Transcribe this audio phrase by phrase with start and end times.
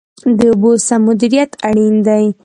[0.37, 2.25] د اوبو سم مدیریت اړین دی